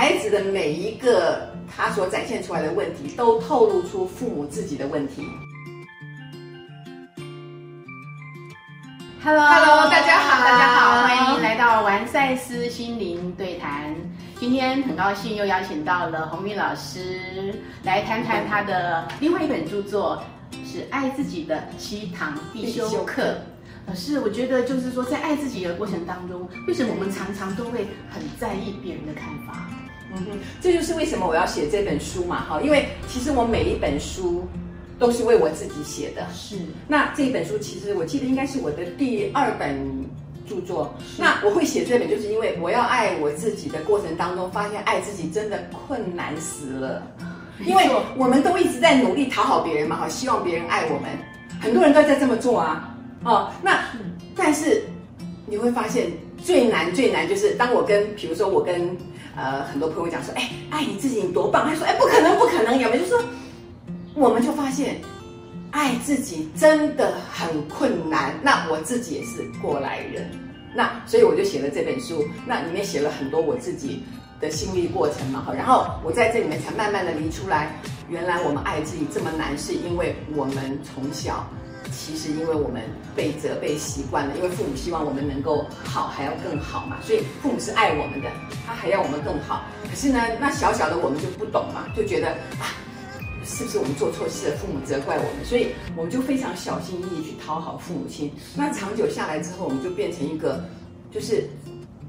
[0.00, 5.26] 孩子的每一个他所展现出来的问题，都透露出父母自己的问题。
[9.24, 13.92] Hello Hello，大家好，大家好，欢迎来到玩赛斯心灵对谈。
[14.38, 17.52] 今天很高兴又邀请到了红玉老师
[17.82, 20.22] 来谈谈他的另外一本著作，
[20.64, 23.22] 是《爱自己的七堂必修课》。
[23.88, 29.68] 老师，我觉得就是说，在爱自己的过程当中，为什么我们常常都会很在意别人的看法？
[30.12, 34.46] 嗯哼，这就是为什么我要写这本书嘛，哈，因为其实我每一本书
[34.98, 36.26] 都是为我自己写的。
[36.32, 39.78] 是，那这一本书其实我记得应该是我的第二本
[40.48, 40.94] 著作。
[41.18, 47.02] 那我会写这本，就是因为我要爱我自己的过程当中，发现爱自己真的困难死了。
[47.66, 47.84] 因为
[48.16, 51.10] 我们都一直在努力讨好别人嘛，哈，希望别人爱我们，
[51.60, 52.94] 很多人都在这么做啊。
[53.24, 53.80] 哦，那
[54.36, 54.84] 但是
[55.44, 56.06] 你会发现
[56.42, 58.96] 最难最难就是当我跟比如说我跟
[59.38, 63.04] 呃很多朋友讲说，哎，爱你自己你多棒，他说，哎，不可能不可能，有没有？
[63.04, 63.24] 就说
[64.14, 65.00] 我们就发现
[65.70, 68.34] 爱自己真的很困难。
[68.42, 70.28] 那我自己也是过来人，
[70.74, 74.02] 那所以我就写了这本书，那里面写了很多我自己
[74.40, 77.72] 的心历过程嘛，哈，然后我在这里面才慢慢的理出来，
[78.08, 81.46] 原来我们爱自己这么难，是因为我们从小。
[81.90, 82.82] 其实，因为我们
[83.14, 88.28] 被责备习惯了，因为父母希望我们能够好，还要更好嘛，所以父母是爱我们的，
[88.66, 89.64] 他还要我们更好。
[89.88, 92.72] 可是呢，那小小的我们就不懂嘛，就觉得啊，
[93.44, 98.32] 是不是我们做错事了，父母责怪我们，所以我们就非常小心翼翼去讨好父母亲。
[98.54, 100.64] 那长久下来之后，我们就变成一个
[101.10, 101.48] 就是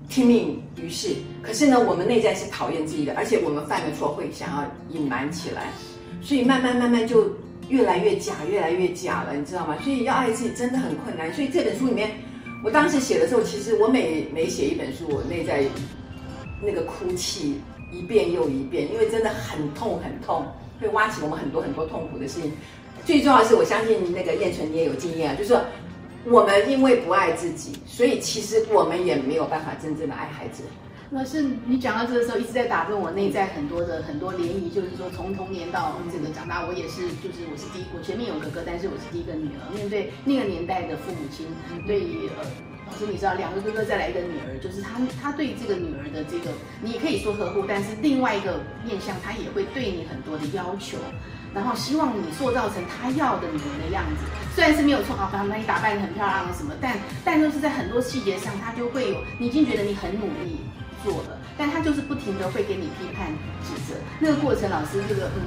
[0.08, 1.16] 听命于事。
[1.41, 5.71] 可是呢，我们内在是讨厌自己的，而且我们犯了错会想要隐瞒起来，
[6.21, 7.30] 所以慢慢慢慢就。
[7.70, 9.78] 越来越假，越来越假了，你知道吗？
[9.81, 11.31] 所以要爱自己真的很困难。
[11.34, 12.11] 所以这本书里面，
[12.64, 15.64] 我当时写的时候，其实我每每写一本书，我内在
[16.61, 17.61] 那个哭泣
[17.92, 20.45] 一遍又一遍，因为真的很痛很痛，
[20.81, 22.52] 会挖起我们很多很多痛苦的事情。
[23.06, 25.61] 最重要的是，我相信那个燕纯你也有经验啊，就是说
[26.26, 30.64] 我们因为不爱自己，所以其实我们也没有办法真正的爱孩子。
[31.11, 39.73] 那是你讲到这个时候，一直在打动我内在很多的很多涟漪，就是说从童年到这个长大，我也是，就是我是第一，我前面有哥哥，但是我是第一个女儿。
[39.73, 41.48] 面对那个年代的父母亲，
[41.87, 42.45] 对于呃，
[42.86, 51.02] 老师你知道，两个哥哥再来一个女儿，就是他他对这个女儿的这个，你也可以说呵护，但是另外一个面向，他也会对你很多的要求，
[51.55, 54.30] 然后希望你塑造成他要的女人的样子。
[54.53, 56.93] 虽然是没有错，好，把你打扮得很漂亮什么，但
[57.25, 60.61] 但就是在很多细节上，他就会有，你已经觉得你很努力。
[61.04, 63.27] 做了，但他就是不停的会给你批判
[63.64, 65.42] 指责，那个过程，老师这个嗯，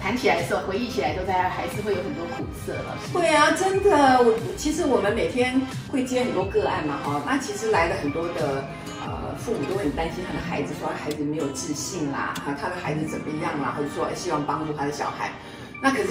[0.00, 2.74] 谈起来的时候，回忆起来都在，还是会有很多苦涩。
[2.74, 5.60] 老师会啊，真的，我其实我们每天
[5.90, 8.64] 会接很多个案嘛，哈，那其实来了很多的
[9.06, 15.30] 呃父母都很担心他的孩子，说孩子没有自信啦，哈，他的孩子怎么样啦，或者说希望帮助他的小孩，
[15.82, 16.10] 那可是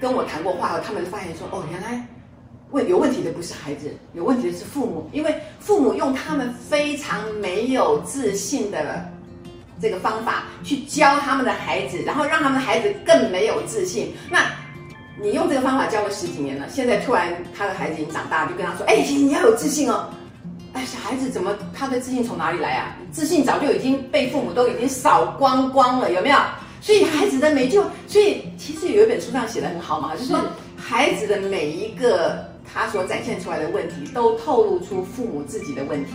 [0.00, 2.06] 跟我谈过话后，他们发现说，哦，原来。
[2.74, 9.08] 问有问题的不是孩子，有问题的是父母，因为父母用他们非常没有自信的
[9.80, 14.12] 这个方法去教他们的孩子，然后让他们的孩子更没有自信。
[14.28, 14.50] 那
[15.22, 20.10] 你用这个方法教了十几年了，现在突然他的孩子已经长大，就跟他说：“哎，你要有自信哦。”
[20.74, 22.96] 哎，小孩子怎么他的自信从哪里来啊？
[23.12, 26.38] 自信早就已经被父母都已经扫光光了，有没有？
[26.80, 30.40] 所以孩子的美就，所以其实有一本书上写的很好嘛，就是说
[30.76, 32.52] 孩子的每一个。
[32.74, 36.12] 他所展现出来的问题，都透露出父母自己的问题，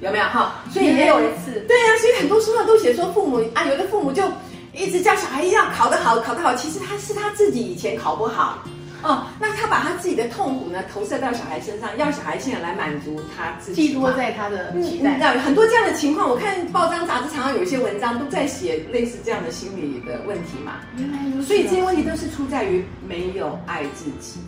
[0.00, 0.62] 有没有哈？
[0.70, 4.22] 所以也有一次，对呀，所以很多书上都写说父母啊，有的父母就
[4.72, 8.62] 一直叫小孩要考得好，考得好，其实他是他自己以前考不好
[9.02, 15.16] 哦，那他把他自己的痛苦呢投射到小孩身上，要小孩现在来满足他自己，寄托在他的期待。
[15.18, 20.74] 那很多这样的情况，我看报章杂志常常有一些文章都在写类似这样的心理的问题嘛。
[20.96, 24.38] 原来如此，所以这些问题都是出在于没有爱自己。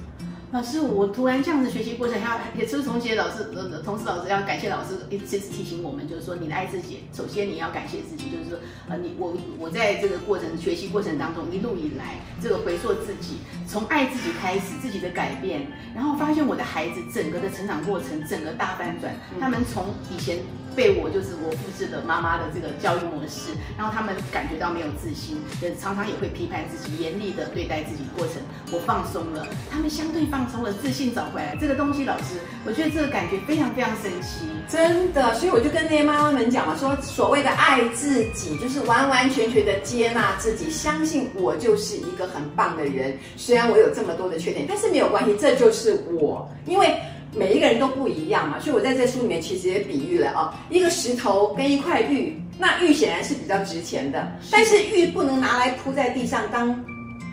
[0.55, 20.39] 老师，我突然这样子学习过程，要也是从些老师呃，同时老师要感谢老师一直提醒我们，就是说你的爱自己，首先你要感谢自己，就是说呃，你我我在这个过程学习过程当中一路以来，这个回溯自己，从爱自己开始，自己的改变，然后发现我的孩子整个的成长过程，整个大翻转，他们从以前。
[20.77, 25.39] 被我就是我复制的妈妈的这个教育模式，然后他们感觉到没有自信，
[25.79, 28.03] 常常也会批判自己，严厉的对待自己。
[28.19, 28.43] 过程
[28.73, 31.57] 我放松了，他们相对放松了，自信找回来。
[31.61, 35.35] 这个东西，老师，我觉得这个感觉非常非常神奇，真的。
[35.35, 43.17] 所以我就跟那些妈妈们讲嘛，说所谓的爱自己，就是完完全全的接纳自己，相信我就是一个很棒的人。
[43.37, 46.95] 虽然我有这么多的缺点，但是没有关系，这就是我，因为。
[47.37, 56.73] 每一个人都不一样嘛，所以我在这书里面其实也比喻了哦，一个石头跟一块玉，那玉显然是比较值钱的，但是玉不能拿来铺在地上当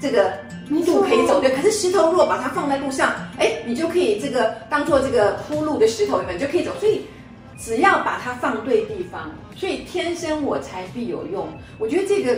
[0.02, 0.34] 这个
[0.70, 1.52] 路可以走对。
[1.52, 6.72] 可是石头如果把它放在路上，哎，你就可以这个当做这个铺路的石头，你们就可以走。
[6.80, 7.02] 所以
[7.58, 11.48] 只要把它放对地方，所以天生我材必有用。
[11.78, 12.38] 我觉得这个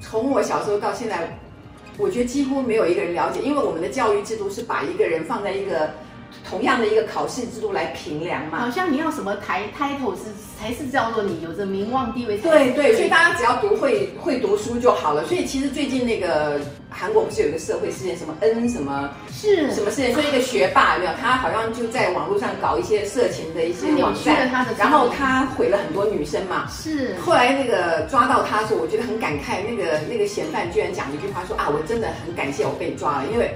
[0.00, 1.38] 从我小时候到现在，
[1.96, 5.90] 我觉得几乎没有一个人了解，因为我们的教育制度是把一个人放在一个。
[6.50, 10.24] 同样的一个考试制度来评量嘛，好像你要什么抬 title 是
[10.58, 12.36] 才是叫做你有着名望地位。
[12.38, 15.24] 对对，所以大家只要读会会读书就好了。
[15.26, 16.60] 所以其实最近那个
[16.90, 20.12] 韩国不是有一个社会事件，什么 N 什么是什么事件？
[20.12, 21.12] 说一个学霸有没有？
[21.20, 26.66] 他好像就在网络上搞一些色情的一些网站，然后他毁了很多女生嘛。
[26.68, 27.14] 是。
[27.24, 29.58] 后来那个抓到他的时候，我觉得很感慨。
[29.64, 33.54] 那个那个嫌犯居然讲一句话说啊，我真的很感谢我被抓了，因为。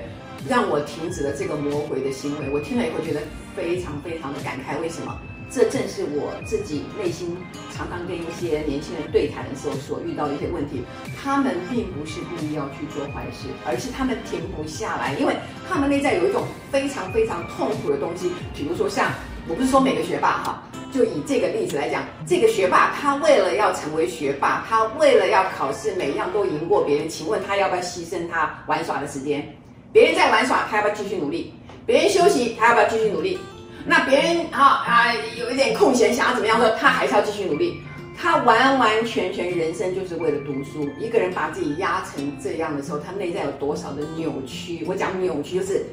[0.49, 3.20] 让我停止了这个魔鬼的行为，我听了以后觉得
[3.56, 4.81] 非常非常的感慨。
[4.81, 5.17] 为什么？
[5.50, 7.37] 这正是我自己内心
[7.73, 10.82] 常常跟一些年轻人对谈的时候所遇到的一些问题。
[11.23, 15.37] 他们并不是故意要去做坏事，而是他们停不下来，因为
[15.69, 18.32] 他们内在有一种非常非常痛苦的东西。
[18.55, 19.12] 比如说，像
[19.47, 20.62] 我不是说每个学霸哈，
[20.93, 29.55] 就以这个例子来讲，这个学霸他为了要成为学霸，他为了要考试每一样都赢过别人，请问他要不要牺牲他玩耍的时间？
[29.94, 31.55] 别人在玩耍，他要不要继续努力？
[31.87, 33.38] 别人休息，他要不要继续努力？
[33.87, 37.81] 那别人啊啊有一点空闲，想要怎么样说，他还是要继续努力。
[38.17, 40.91] 他完完全全人生就是为了读书。
[40.99, 44.85] 一个人把自己压成这样的时候，他内在有多少的扭曲？
[44.88, 45.87] 我讲扭曲就是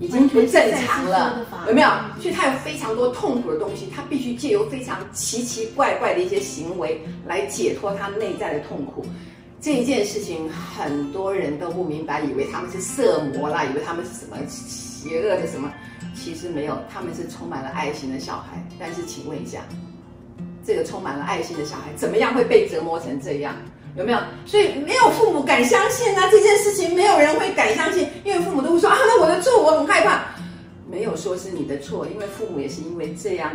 [0.00, 1.88] 已经不正常了，有没有？
[2.20, 9.06] 所以他有非常多痛苦的东西，他必须借由非常奇奇怪怪的一些行为来解脱他内在的痛苦。
[9.60, 15.72] 这一件事情，很多人都不明白，以为他们是色魔啦，以为他们是什么邪恶的什么，
[16.14, 18.64] 其实没有，他们是充满了爱心的小孩。
[18.78, 19.62] 但是，请问一下，
[20.64, 23.56] 这个充满了爱心的小孩，怎么样会被折磨成这样？
[23.96, 24.18] 有没有？
[24.44, 30.22] 所以没有父母敢相信啊，这件事情没有人会敢相信，因为父母都会说啊，那我的错，我很害怕。
[30.88, 33.50] 没有说是你的错，因为父母也是因为这样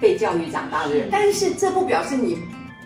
[0.00, 1.08] 被教育长大的人。
[1.12, 2.38] 但是这不表示你，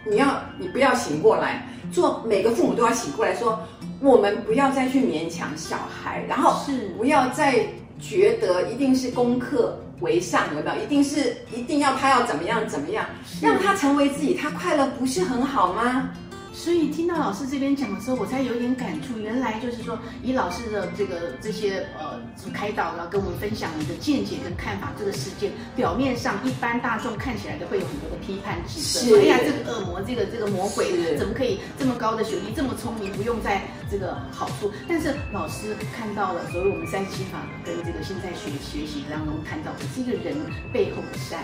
[0.08, 1.66] 你要你不要醒过来。
[1.92, 3.60] 做每个父母都要醒过来，说
[4.00, 7.64] 我们不要再去勉强小孩，然后是不要再
[8.00, 10.82] 觉得一定是功课为上，有没有？
[10.82, 13.06] 一定是一定要他要怎么样怎么样，
[13.40, 16.10] 让他成为自己，他快乐不是很好吗？
[16.54, 19.18] 所以听到老师这边讲的时候，我才有点感触。
[19.18, 22.20] 原来就是说，以老师的这个这些呃
[22.54, 29.18] 开导，然后跟我们分享你的见解跟看法，这个世界表面上一般大众看起来都会有很多的批判指责。
[29.18, 33.60] 哎呀，这个恶魔，这个这个魔鬼，怎么可以这么高的学历，这么聪明，不用在
[33.90, 34.70] 这个好处？
[34.88, 40.36] 但是老师看到了，所以我们三七法跟这个现在学学习当中看到的这个人
[40.72, 41.42] 背后的善，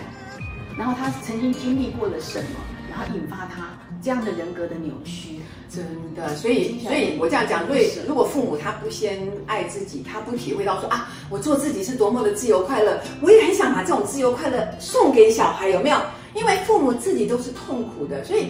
[0.77, 2.55] 然后他曾经经历过了什么，
[2.89, 3.67] 然后引发他。
[4.03, 5.39] 这样的人格的扭曲，
[5.69, 15.97] 真的，所以，所以我这样讲，对，如果父母他不先爱自己，他不体会到说啊，我做自己是多么的自由快乐，我也很想把这种自由快乐送给小孩，有没有？
[16.33, 18.47] 因为父母自己都是痛苦的，所以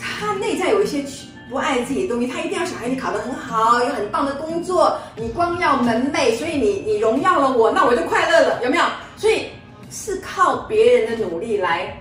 [0.00, 1.04] 他内在有一些
[1.50, 8.84] 不爱自己的东西，他一定要小孩你考得很好，有很棒的工作，你光耀门楣，所以你你荣耀了我，那我就快乐了，有没有？
[9.16, 9.46] 所以
[9.90, 11.94] 是靠别人的努力来。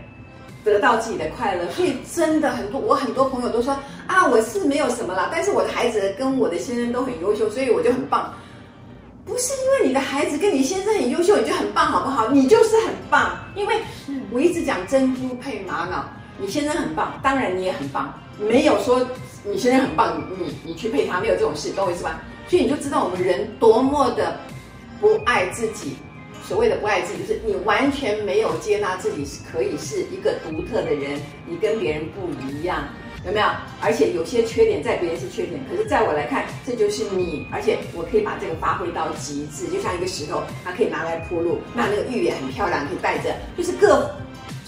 [0.64, 3.78] 得到自己的快乐，所以真的很多，我很多朋友都说
[4.08, 8.34] 啊，我是没有什么啦，但是我的孩子跟我的先生都很优秀，所以我就很棒。
[9.26, 12.30] 不是因为你的孩子跟你先生很优秀，你就很棒，好不好？
[12.30, 13.76] 你就是很棒，因为
[14.32, 16.04] 我一直讲珍珠配玛瑙，
[16.38, 19.06] 你先生很棒，当然你也很棒，没有说
[19.44, 22.20] 你先生很棒，你你去配他，没有这种事，懂我意思吧？
[22.48, 24.36] 所以你就知道我们人多么的
[25.00, 25.96] 不爱自己。
[26.50, 32.90] 所谓的不爱自己，就是你完全没有接纳自己是可以是一个独特的人，你跟别人不一样，
[33.24, 33.46] 有没有？
[33.80, 44.10] 而且有些缺点在别人是缺点，可是在我来看，这就是你，而且我可以把这个发挥到极致，就像一个石头，它可以拿来铺路，那那个玉也很漂亮，可以带着，就是各。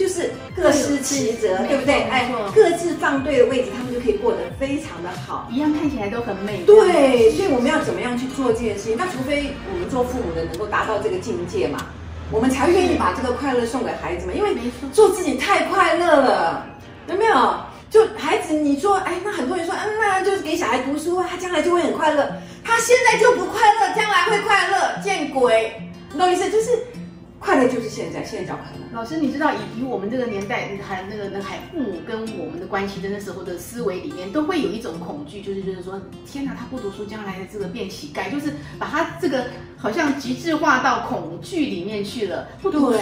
[0.01, 2.01] 就是各司其责，对不对？
[2.09, 6.63] 哎，各自放对的位置，他们就可以过得非常的好，一样看起来都很美。
[6.65, 8.95] 对，所以我们要怎么样去做这件事情？
[8.97, 11.85] 那除非我们做父母的能够达到这个境界嘛，
[12.31, 14.35] 我们才愿意把这个快乐送给孩子们。
[14.35, 14.55] 因为
[14.91, 16.65] 做自己太快乐了，
[17.07, 17.55] 有没有？
[17.91, 22.27] 就孩子，你说，哎，那很多人说，嗯，那就是给小孩读书，他将来就会很快乐。
[22.63, 24.99] 他现在就不快乐，将来会快乐？
[25.03, 25.79] 见鬼！
[26.17, 26.49] 懂意思？
[26.49, 26.71] 就是。
[27.41, 28.85] 快乐就是现在，现在叫快乐。
[28.93, 42.47] 老师，你知道以以我们这个年代，还那个那还父母跟我们的关系的那时候的思维里面，都会有一种恐惧，就是就是说，天哪，他不读书，将来的这个变乞丐，就是把他这个好像极致化到恐惧里面去了。
[42.61, 42.99] 不读书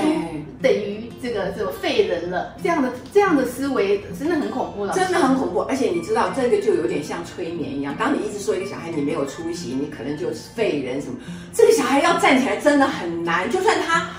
[0.61, 5.59] 等于这个这个废人了，这样的这样的思维真的很恐怖了，真的很恐怖。
[5.63, 11.17] 而且你知道，这个就有点像催眠一样，当你一直说一个小孩你没有出息，你可能就是废人什么，
[11.53, 14.09] 这个小孩要站起来真的很难，就算他。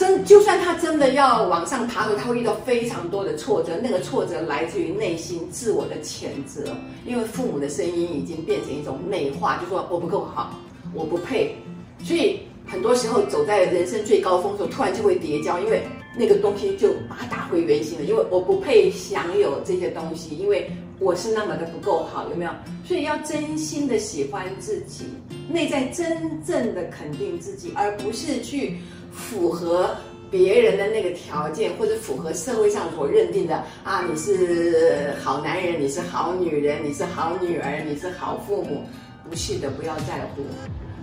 [0.00, 3.72] 真，就算他真的要往上爬的，他会遇到非常多的挫折。
[3.82, 10.58] 那个挫折来自于内心自我的谴责，因为父母的声音已经变成一种内化，就说我不够好，
[10.94, 11.54] 我不配。
[12.02, 15.82] 所以很多时候走在人生最高峰的时候，突然就会跌跤，因为
[16.16, 18.04] 那个东西就把它打回原形了。
[18.06, 22.50] 因为我不配享有这些东西，因为我是那么的不够好，有没有？
[22.86, 25.04] 所以要真心的喜欢自己，
[25.46, 28.78] 内在真正的肯定自己，而不是去。
[29.12, 29.90] 符合
[30.30, 38.84] 别人的那个条件，或者符合社会上所认定的啊，你是好男人，你是好女人，你是好女儿，你是好父母，
[39.28, 40.42] 不是的，不要在乎。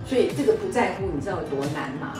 [0.06, 2.14] 所以这个不在乎，你知道有多难吗？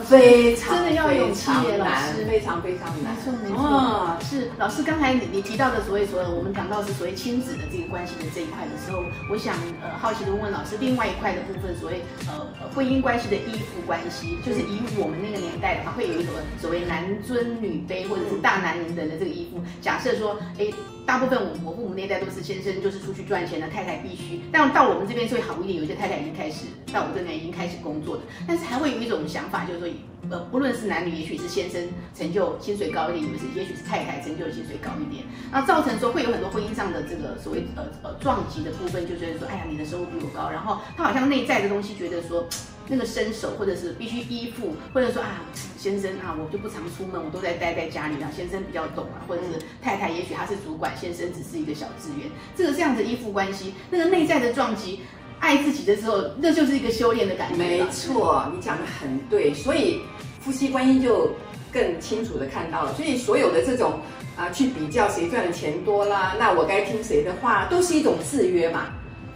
[0.00, 3.14] 非常真的要有气耶，老师，非常非常难。
[3.14, 19.60] 没错没错，是老师刚才你你提到的所谓所有我们讲到是所谓亲子的这个关系的这一块的时候，我想呃好奇的问问老师，另外一块的部分，所谓呃婚姻关系的依附关系，就是以我们那个年代的话，会有一种所谓男尊女卑或者是大男人等的这个依附。
[19.80, 20.68] 假设说，哎。
[21.04, 24.40] 大部分我我父母那代都是先生就是出去赚钱的，太太必须。
[24.52, 29.92] 但到我们这边会好一点，有些太太已经开始到我这边已经开始工作的，但是还会有一种想法，就是说，
[30.30, 31.82] 呃，不论是男女，也许是先生
[32.14, 42.46] 成就薪水高一点，也是也许是太太成就薪水高一点，那造成说会有很多婚姻上的这个所谓呃呃撞击的部分，就觉得说，哎呀，你的收入比我高，然后他好像内在的东西觉得说。
[42.88, 45.46] 那个伸手，或者是必须依附，或者说啊，
[45.78, 48.28] 先生啊，我就不常出门，我都在待在家里啊。
[48.36, 52.28] 先生比较懂啊，或者是太太，也许他是主管，先生只是一个小职员。
[52.56, 55.02] 这个这样的依附关系，那个内在的撞击，
[55.42, 57.56] 爱自己的时候，那就是一个修炼的感觉。
[57.56, 60.00] 没错，你讲的很对，所以
[60.40, 61.28] 夫妻关系就
[61.72, 62.94] 更清楚的看到了。
[62.94, 63.98] 所以所有的这种
[64.36, 68.86] 啊，去比较谁赚的钱多啦，那我该听谁的话，都是一种制约嘛，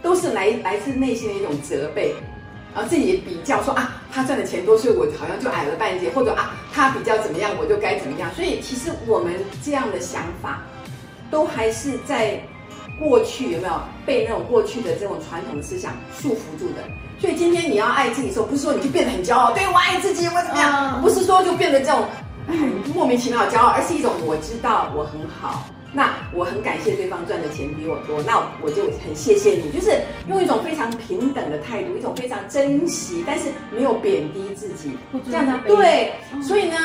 [0.01, 2.15] 都是来来自内心的一种责备。
[2.73, 8.33] 然后自己比较说啊，他赚的钱多，所以我好像就矮了半截，或者啊，他比较怎么样，我就该怎么样。
[8.33, 10.61] 所以其实我们这样的想法，
[11.29, 12.41] 都还是在
[12.99, 13.73] 过去有没有
[14.05, 16.83] 被那种过去的这种传统思想束缚住的。
[17.19, 21.01] 所以今天你要爱自己的时候，不是说你就变得很骄傲，对我爱自己，我怎么样？
[21.01, 22.05] 不是说就变得这种
[22.47, 22.57] 很
[22.93, 25.67] 莫名其妙的骄傲，而是一种我知道我很好。
[25.93, 34.91] 那我很感谢对方赚的钱比我多，那我就很谢谢你，就是用一种非常平等的态度，一种非常珍惜，但是没有贬低自己
[35.25, 36.11] 这样的对，
[36.43, 36.75] 所以呢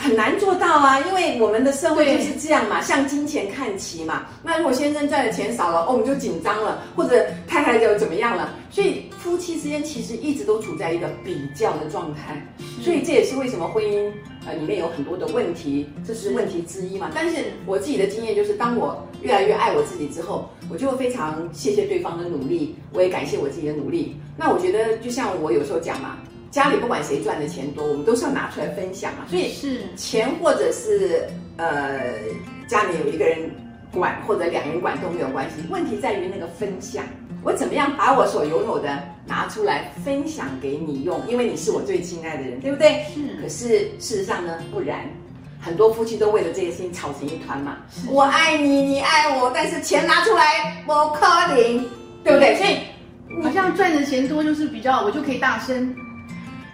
[0.00, 4.26] 很难做到啊，因为我们的社会就是这样嘛，向金钱看齐嘛。
[4.42, 12.44] 那如果先生赚的钱少了，哦，我们就紧张了，或者太太就怎么样了，所以夫妻之间其实一直都处在一个比较的状态，
[12.80, 14.10] 所以这也是为什么婚姻。
[14.46, 17.10] 呃，里面有很多的问题，这是问题之一嘛。
[17.14, 24.16] 但是我自己的经验就是，当我越来越爱我自己之后，我就会非常谢谢对方的努力，我也感谢我自己的努力。
[24.38, 26.16] 那我觉得，就像我有时候讲嘛，
[26.50, 29.24] 家里不管谁赚的钱多，我们都是要拿出来分享嘛。
[29.28, 31.24] 所以是钱或者是
[31.56, 32.00] 呃
[32.66, 33.38] 家里有一个人
[33.92, 37.04] 管或者两人管都没有关系，问题在于那个分享。
[37.42, 41.18] 我怎么样把我所拥有的拿出来分享给你用？
[41.26, 43.02] 因为你是我最亲爱的人，对不对？
[43.14, 43.40] 是。
[43.40, 45.08] 可是事实上呢，不然，
[45.58, 47.78] 很多夫妻都为了这个事情吵成一团嘛。
[48.10, 51.80] 我爱你，你爱我，但是钱拿出来我可怜，
[52.22, 52.56] 对不对？
[52.56, 55.96] 所以好像赚的钱多就是比较，我就可以大声。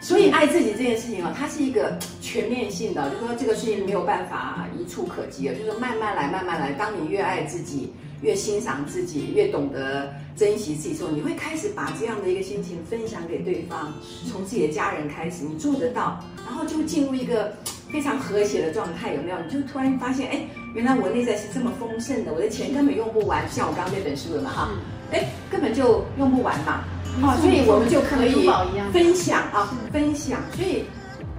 [0.07, 6.71] 所以爱自己这件事情啊，它是一个全面性的，就是说这个事情没有办法一触可及的，就是慢慢来，慢慢来。
[6.73, 7.93] 当你越爱自己。
[8.23, 13.93] 越欣赏自己，越懂得珍惜自己，时候你会开始把这样的一个心情分享给对方，
[14.27, 17.55] 从自己的家人开始，你做得到，然后就进入一个
[17.93, 19.37] 非常和谐的状态，有没有？
[19.47, 20.41] 你就突然发现，哎，
[20.75, 24.71] 原来我内在是这么丰盛的，我的钱根本用不完，像我刚刚那本书了嘛，哈，
[25.13, 26.85] 哎，根本就用不完嘛，
[27.23, 28.49] 啊，所以我们就可以
[28.93, 30.85] 分享啊，分享，所以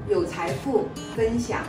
[0.10, 1.62] 有财富分享。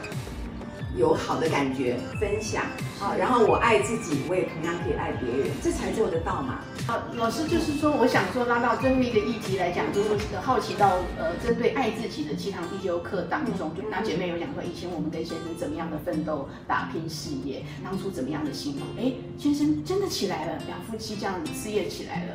[0.97, 2.65] 有好的感觉分享，
[2.99, 6.59] 好，然后我爱自己，我也同样可以爱别人，这才做得到嘛。
[6.89, 10.09] 好，老师就是说，我想说拉到最后一个议题来讲，就是
[10.43, 22.33] 好奇到呃，针对爱自己的七堂必修课当中，就那姐妹有讲说，以前我们跟先生怎么样的奋斗打拼事业，当初怎么样的辛苦，哎，先生真的起来了，两夫妻这样事业起来了。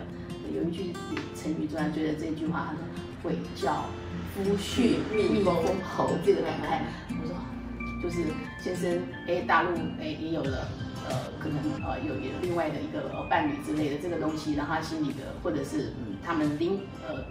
[0.55, 0.93] 有一句
[1.35, 2.73] 成语突然觉得这句话，
[3.21, 3.85] 鬼叫。
[4.35, 6.79] 夫婿蜜蜂侯这个感慨。
[7.21, 7.35] 我说，
[8.01, 8.25] 就是
[8.59, 10.67] 先生，哎，大陆哎也有了，
[11.07, 11.57] 呃，可能
[11.87, 17.23] 呃有有另外的一个伴侣之类的这个东西，让他心里的或者是嗯他们临呃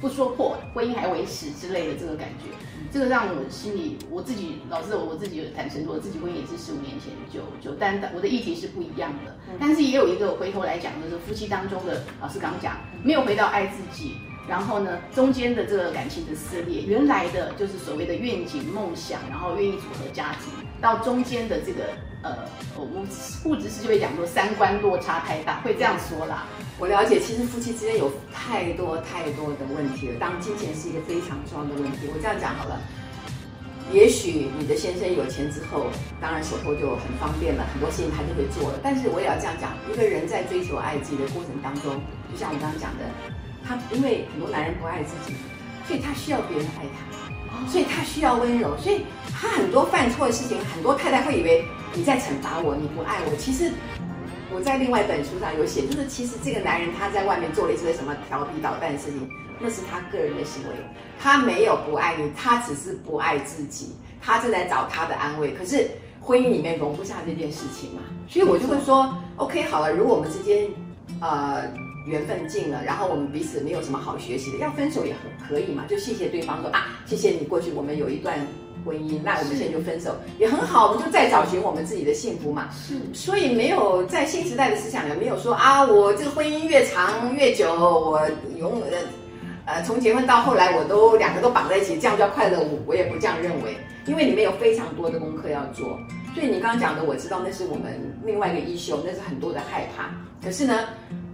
[0.00, 2.46] 不说破，婚姻还维持之类的这个感觉，
[2.90, 14.14] 这个让我心里我自己老实我自己有坦诚说，我自己婚姻也是十五年前就就，但我的议题是不一样的，但是也有一个回头来讲，就是夫妻当中的老师刚讲，没有回到爱自己。
[14.48, 21.84] 然后呢，中间的这个感情的撕裂，原来的就是所谓的愿景梦想，然后愿意组合家庭，到中间的这个
[22.22, 22.36] 呃，
[22.76, 23.06] 我们
[23.44, 26.46] 物质是就会讲说三观落差太大，会这样说啦。
[26.78, 30.14] 我了解，其实夫妻之间有太多太多的问题了。
[30.18, 32.80] 当金钱是一个非常重要的问题，我这样讲好了。
[33.92, 35.86] 也许你的先生有钱之后，
[36.20, 38.78] 当然手头就很方便了，很多事情他就会做了。
[38.82, 41.98] 但是我也要这样讲，一个人在追求爱自己的过程当中，
[42.30, 43.04] 就像我刚刚讲的。
[43.62, 45.34] 他因为很多男人不爱自己，
[45.86, 51.62] 所以他需要别人爱他，所以他需要温柔，所以他很多犯错的事情，很多太太会以为
[51.94, 53.36] 你在惩罚我，你不爱我。
[53.36, 53.70] 其实
[54.52, 59.28] 我在另外一本书上有写，就是其实这个男人他在外面做了一些什么调皮捣蛋的事情，
[59.60, 60.74] 那是他个人的行为，
[61.18, 65.52] 他没有不爱你，他只是不爱自己，他正在找他的安慰。
[65.52, 65.88] 可是
[66.20, 70.68] 婚姻里面容不下这件事情嘛，所以我就会说，OK，好了，如果我们之间，
[71.20, 71.64] 呃。
[72.06, 78.38] 缘分尽了，然后我们彼此没有什么好学习的，要分手也很可以嘛，就谢谢对方说啊，谢谢你过去我们有一段
[78.84, 82.68] 婚姻，那我们现在就分手也很好，我们就再找寻我们自己的幸福嘛。
[82.72, 88.20] 是，所以没有在新时代的思想里没有说啊，我这个婚姻越长越久，我
[88.58, 89.02] 永远
[89.66, 92.58] 呃从结婚到后来我都两个都绑在一起，这样叫快乐？
[92.60, 95.98] 我我也不这样认为，因为里面有非常多的功课要做。
[96.34, 100.10] 所以你刚刚讲的，我知道那是我们另外一个衣袖，那是很多的害怕。
[100.44, 100.78] 可是呢？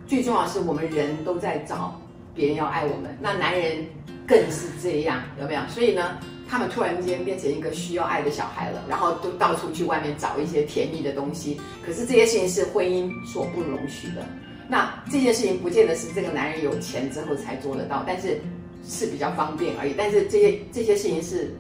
[0.09, 2.01] 最重要是我们人都在找
[2.33, 3.85] 别人要爱我们，那男人
[4.25, 5.61] 更是这样，有没有？
[5.69, 6.17] 所以呢，
[6.49, 11.61] 他们突然间变成一个需要爱的小孩了，然后都到处去外面找一些甜蜜的东西。
[11.85, 14.25] 可是这些事情是婚姻所不容许的。
[14.69, 18.41] 那这件事情不见得是这个男人有钱之后才做得到，但是
[18.87, 19.95] 是比较方便而已。
[19.97, 21.55] 但是这些这些事情是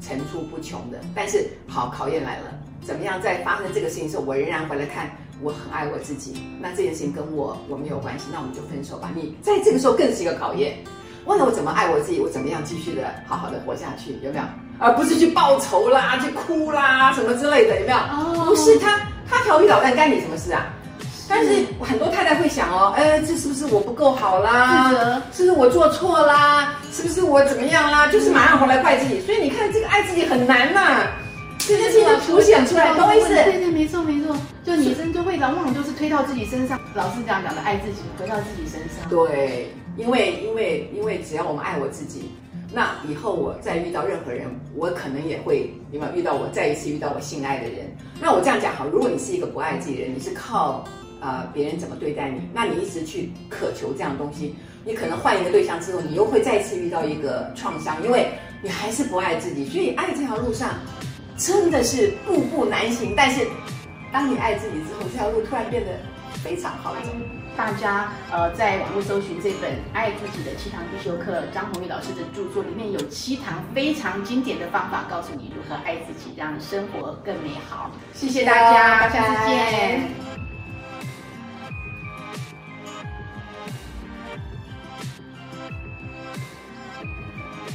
[0.00, 1.00] 层出不穷的。
[1.14, 5.10] 但是好，考验来了，怎么样在发生这个事情时候，我仍然回来看。
[5.42, 9.10] 我很爱我自己，那这件事情跟我我没有关系，那我们就分手吧。
[9.16, 10.76] 你在这个时候更是一个考验，
[11.24, 14.44] 问了我怎么爱我自己，我怎么样继续的好好的活下去，有没有？
[14.78, 17.98] 而不是去报仇啦，去哭啦，什么之类的，有没有？
[17.98, 20.66] 哦，不是他，他调皮捣蛋干你什么事啊？
[21.28, 25.20] 但是很多太太会想哦，哎，这是不是我不够好啦？
[25.32, 26.74] 是不是我做错啦？
[26.90, 28.08] 是不是我怎么样啦？
[28.08, 29.20] 就是马上回来怪自己。
[29.20, 31.06] 所以你看，这个爱自己很难呐。
[31.58, 33.28] 这件事情凸显出来，懂我意思？
[33.28, 34.34] 对对，没错没错。
[34.64, 39.08] 就女生就会往往就是推到自己身上，老是这样讲的，爱自己，回到自己身上。
[39.08, 42.30] 对，因为因为因为只要我们爱我自己，
[42.72, 47.94] 那以后我再遇到任何人，我可能也会有没有遇到我再一次遇到我心爱的人。
[48.20, 50.84] 那我这样讲好，如果你是一个不爱自己的人，你是靠
[51.20, 58.28] 呃别人怎么对待你，那你一直去渴求这样东西，你可能换一个对象之后，你又会再次遇到一个创伤，因为
[58.62, 59.64] 你还是不爱自己。
[59.66, 60.74] 所以爱这条路上。
[61.36, 63.46] 真的是步步难行，但是
[64.12, 65.92] 当你爱自己之后，这条路突然变得
[66.44, 67.08] 非常好走。
[67.60, 77.90] 大家呃，在网络搜寻这本《爱自己的七堂必修课》，张宏宇老师的著作里面有七堂非常经典的方法，告诉你如何爱自己，让生活更美好。
[78.14, 80.29] 谢谢大家，下次见。